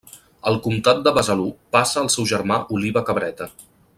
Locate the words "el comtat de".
0.51-1.13